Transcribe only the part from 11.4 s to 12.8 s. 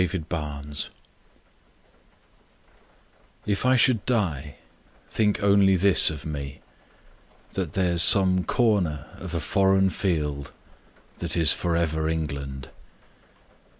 for ever England.